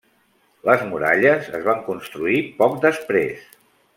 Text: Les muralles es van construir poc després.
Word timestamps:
Les 0.69 0.85
muralles 0.93 1.51
es 1.59 1.67
van 1.69 1.85
construir 1.91 2.41
poc 2.63 2.81
després. 2.89 3.47